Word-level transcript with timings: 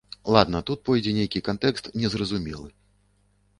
Ладна, 0.35 0.61
тут 0.69 0.79
пойдзе 0.87 1.13
нейкі 1.19 1.43
кантэкст 1.49 1.91
незразумелы. 2.01 2.69